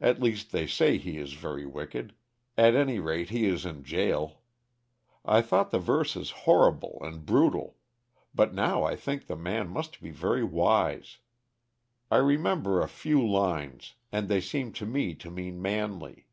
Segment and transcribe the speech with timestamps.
[0.00, 2.12] At least, they say he is very wicked
[2.58, 4.40] at any rate, he is in jail.
[5.24, 7.76] I thought the verses horrible and brutal;
[8.34, 11.18] but now I think the man must be very wise.
[12.10, 16.26] I remember a few lines, and they seem to me to mean Manley.